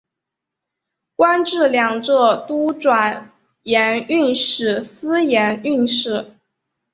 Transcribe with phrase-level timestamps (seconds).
[1.15, 6.37] 官至两浙都转盐运使司盐运使。